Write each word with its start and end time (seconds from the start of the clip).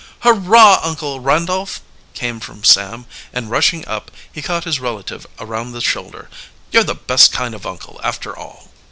"Hurrah, 0.21 0.79
Uncle 0.81 1.19
Randolph!" 1.19 1.79
came 2.15 2.39
from 2.39 2.63
Sam, 2.63 3.05
and 3.31 3.51
rushing 3.51 3.87
up, 3.87 4.09
he 4.33 4.41
caught 4.41 4.63
his 4.63 4.79
relative 4.79 5.27
around 5.39 5.73
the 5.73 5.79
shoulder. 5.79 6.27
"You're 6.71 6.83
the 6.83 6.95
best 6.95 7.31
kind 7.31 7.53
of 7.53 7.67
uncle, 7.67 8.01
after 8.03 8.35
all." 8.35 8.71